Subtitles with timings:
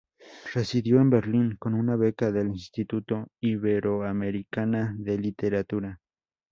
[0.55, 6.01] Residió en Berlín con una beca del Instituto Iberoamericana de Literatura.